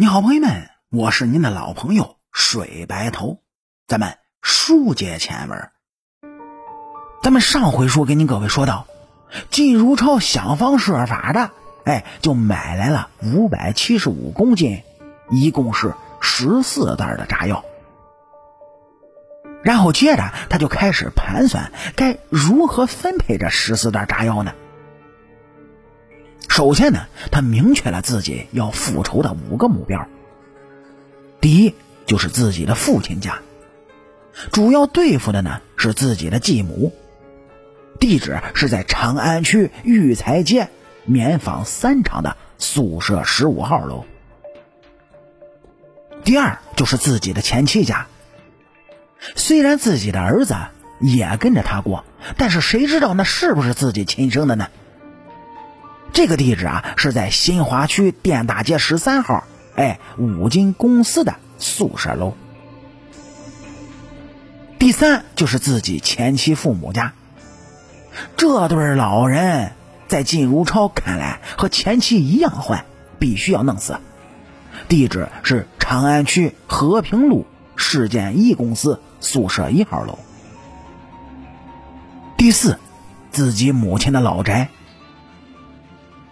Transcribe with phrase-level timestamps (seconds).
[0.00, 3.42] 你好，朋友们，我是您的老朋友水白头。
[3.86, 5.70] 咱们书接前文，
[7.22, 8.86] 咱们上回书给您各位说到，
[9.50, 11.50] 季如超想方设法的，
[11.84, 14.82] 哎，就买来了五百七十五公斤，
[15.28, 17.62] 一共是十四袋的炸药。
[19.62, 24.54] 然后接着他就开始盘算该如何分配这十四袋炸药呢？
[26.48, 30.06] 首先呢，他明确了自己要复仇的五个目标。
[31.40, 31.74] 第一
[32.06, 33.40] 就是自己的父亲家，
[34.52, 36.92] 主要对付的呢是自己的继母，
[37.98, 40.68] 地址是在长安区育才街
[41.04, 44.04] 棉纺三厂的宿舍十五号楼。
[46.24, 48.06] 第二就是自己的前妻家，
[49.36, 50.54] 虽然自己的儿子
[51.00, 52.04] 也跟着他过，
[52.36, 54.68] 但是谁知道那是不是自己亲生的呢？
[56.12, 59.44] 这个地址啊，是在新华区电大街十三号，
[59.76, 62.34] 哎，五金公司的宿舍楼。
[64.78, 67.12] 第三就是自己前妻父母家。
[68.36, 69.72] 这对老人
[70.08, 72.84] 在靳如超看来和前妻一样坏，
[73.18, 73.98] 必须要弄死。
[74.88, 77.46] 地址是长安区和平路
[77.76, 80.18] 市建一公司宿舍一号楼。
[82.36, 82.78] 第四，
[83.30, 84.70] 自己母亲的老宅。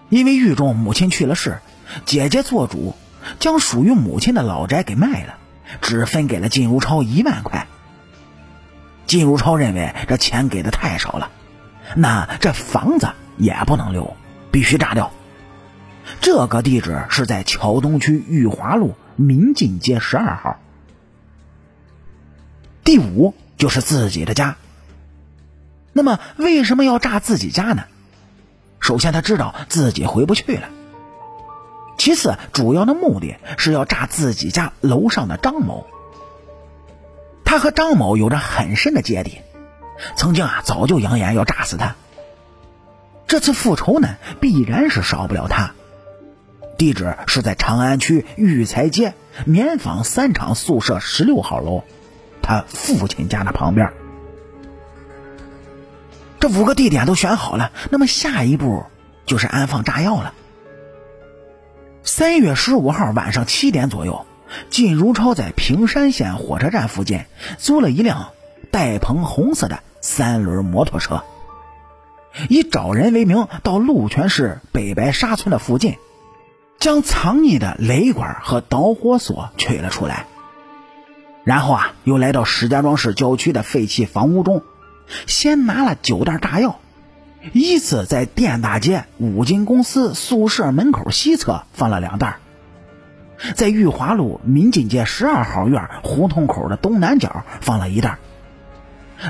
[0.09, 1.61] 因为狱中母亲去了世，
[2.05, 2.95] 姐姐做主
[3.39, 5.39] 将属于母亲的老宅给卖了，
[5.81, 7.67] 只分给了靳如超一万块。
[9.07, 11.31] 靳如超认为这钱给的太少了，
[11.97, 14.17] 那这房子也不能留，
[14.51, 15.11] 必须炸掉。
[16.21, 20.57] 这个地址是在桥东区裕华路民进街十二号。
[22.83, 24.57] 第五就是自己的家。
[25.93, 27.85] 那么为什么要炸自己家呢？
[28.89, 30.71] 首先，他知道自己回不去了。
[31.99, 35.87] 其次，主要的目的是要炸自己家楼上的张某。
[37.45, 39.43] 他和张某有着很深的芥蒂，
[40.17, 41.97] 曾经啊早就扬言要炸死他。
[43.27, 45.73] 这次复仇呢，必然是少不了他。
[46.79, 49.13] 地址是在长安区育才街
[49.45, 51.85] 棉纺三厂宿舍十六号楼，
[52.41, 53.93] 他父亲家的旁边。
[56.41, 58.85] 这五个地点都选好了，那么下一步
[59.27, 60.35] 就是安放炸药了。
[62.05, 64.25] 三月十五号晚上七点左右，
[64.71, 67.25] 靳如超在平山县火车站附近
[67.59, 68.29] 租了一辆
[68.71, 71.25] 带棚红色的三轮摩托车，
[72.49, 75.97] 以找人为名到鹿泉市北白沙村的附近，
[76.79, 80.27] 将藏匿的雷管和导火索取了出来，
[81.45, 84.63] 然后啊，又来到石家庄市郊区的废弃房屋中。
[85.27, 86.81] 先拿了九袋炸药，
[87.53, 92.37] 依次在电大街五金公司宿舍门口西侧放了两袋，
[93.55, 98.19] 在裕华路民进街十二号院胡同口的东南角放了一袋，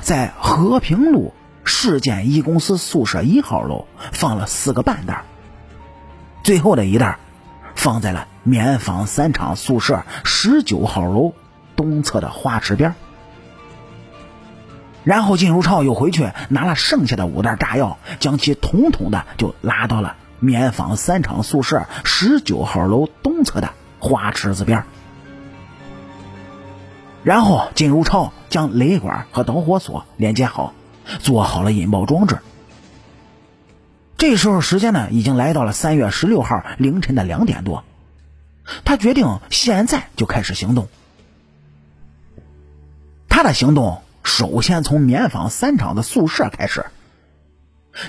[0.03, 1.35] 在和平路
[1.65, 5.25] 市建一公司宿舍一号楼放了四个半袋，
[6.43, 7.19] 最后的一袋
[7.75, 11.35] 放在了棉纺三厂宿舍十九号楼
[11.77, 12.95] 东侧的花池边。
[15.09, 23.71] 然后靳如超又回去拿了剩下的五袋炸药，将其统统的就拉到了棉纺三厂宿舍十九号楼东侧的
[24.01, 24.85] 花池子边。
[27.25, 30.75] 然后靳如超将雷管和导火索连接好，
[31.21, 32.41] 做好了引爆装置。
[34.19, 37.83] 这时候时间呢，已经来到了三月十六号凌晨的两点多，
[38.85, 40.87] 他决定现在就开始行动。
[43.31, 44.03] 他的行动。
[44.29, 46.85] 首先从棉纺三厂的宿舍开始，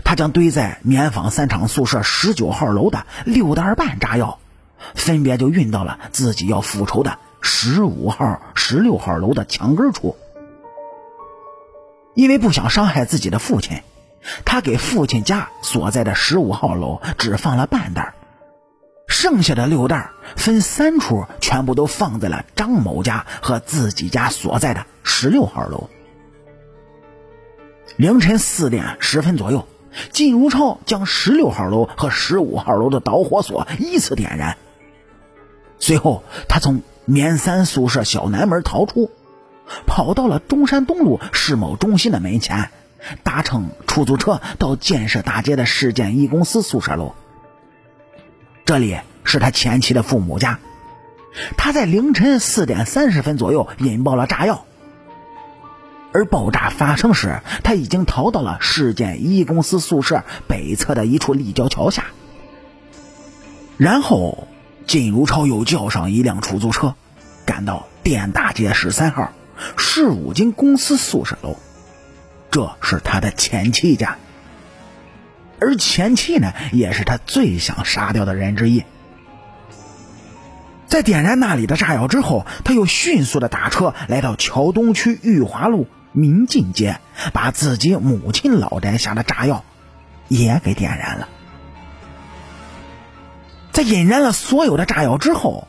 [0.04, 4.38] 他将堆在棉纺三厂宿舍十九号楼的六袋半炸药，
[4.94, 10.18] 分别就运到了自己要复仇的十五号、十六号楼的墙根处。
[12.16, 13.82] 因为不想伤害自己的父亲，
[14.44, 18.14] 他给父亲家所在的十五号楼只放了半袋，
[19.08, 25.90] 剩下的六袋分三处，全部都放在了张某家和自己家所在的十六号楼。
[27.98, 29.68] 凌晨四点十分左右，
[30.12, 34.58] 靳如超将十六号楼和十五号楼的导火索依次点燃。
[35.80, 39.12] 随后，他从棉三宿舍小南门逃出，
[39.86, 42.72] 跑到了中山东路世贸中心的门前，
[43.24, 47.16] 搭乘出租车到建设大街的市建一公司宿舍楼。
[48.66, 50.60] 这里是他前妻的父母家。
[51.58, 54.66] 他在凌晨四点三十分左右引爆了炸药。
[56.12, 62.06] 而爆炸发生时，他已经逃到了市建一公司宿舍北侧的一处立交桥下。
[63.78, 64.48] 然后，
[64.88, 66.96] 靳如超又叫上一辆出租车，
[67.46, 69.32] 赶到电大街十三号
[69.78, 71.56] 市五金公司宿舍楼，
[72.50, 74.18] 这是他的前妻家。
[75.62, 78.84] 而前妻呢，也是他最想杀掉的人之一。
[80.88, 85.88] 在点燃那里的炸药之后，他又迅速的打车来到桥东区裕华路
[86.20, 87.00] 民进街，
[87.34, 89.64] 把自己母亲老宅下的炸药
[90.28, 91.28] 也给点燃了。
[93.72, 95.68] 在引燃了所有的炸药之后，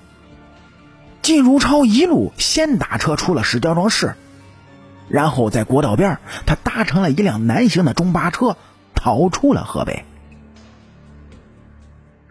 [1.22, 4.16] 靳如超一路先打车出了石家庄市，
[5.08, 8.56] 然后在国道边他搭乘了一辆南行的中巴车。
[9.02, 10.04] 逃出了河北。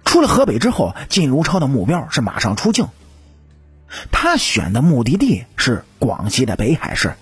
[0.06, 2.90] 出了河北之后，靳如超的目标是马上出境。
[4.12, 7.16] 他选的目的地是广西的北海市。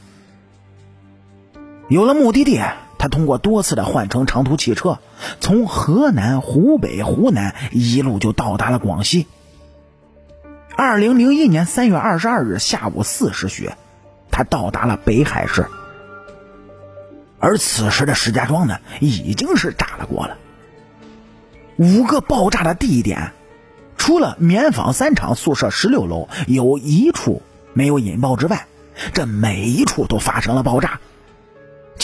[1.90, 2.62] 有了目的地，
[2.98, 5.00] 他通过多次的换乘长途汽车，
[5.40, 9.26] 从河南、湖北、湖南一路就到达了广西。
[10.76, 13.72] 二零零一年三月二十二日下午四时许，
[14.32, 15.66] 他到达了北海市。
[17.40, 20.38] 而此时的石家庄呢，已经是炸了锅了。
[21.78, 23.32] 五个爆炸的地点，
[23.96, 27.42] 除了棉纺三厂宿舍十六楼有一处
[27.74, 28.68] 没有引爆之外，
[29.14, 31.00] 这每一处都发生了爆炸，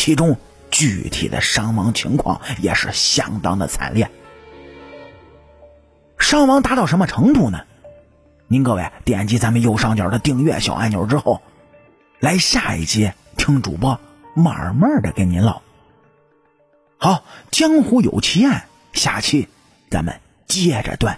[0.03, 0.35] 其中
[0.69, 4.11] 具体的伤亡情况也是相当的惨烈。
[6.19, 7.61] 伤亡达到什么程度呢？
[8.49, 11.41] 您各位点击咱们右上角的订阅小按钮之后，
[12.19, 13.97] 来下一集听主播。
[14.35, 15.61] 慢慢的跟您唠。
[16.97, 19.47] 好，江湖有奇案，下期
[19.89, 21.17] 咱们接着断。